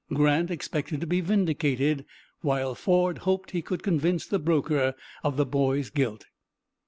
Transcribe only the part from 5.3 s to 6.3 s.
the boy's guilt.